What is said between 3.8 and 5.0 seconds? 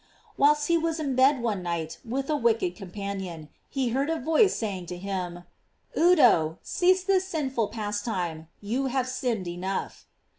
heard a voice saying to